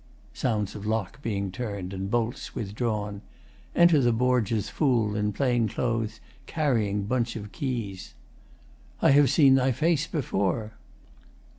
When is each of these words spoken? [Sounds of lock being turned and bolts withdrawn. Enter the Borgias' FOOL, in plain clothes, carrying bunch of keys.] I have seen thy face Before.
[Sounds 0.33 0.73
of 0.73 0.87
lock 0.87 1.21
being 1.21 1.51
turned 1.51 1.93
and 1.93 2.09
bolts 2.09 2.55
withdrawn. 2.55 3.21
Enter 3.75 4.01
the 4.01 4.11
Borgias' 4.11 4.67
FOOL, 4.67 5.15
in 5.15 5.31
plain 5.31 5.67
clothes, 5.67 6.19
carrying 6.47 7.03
bunch 7.03 7.35
of 7.35 7.51
keys.] 7.51 8.15
I 9.03 9.11
have 9.11 9.29
seen 9.29 9.53
thy 9.53 9.71
face 9.71 10.07
Before. 10.07 10.73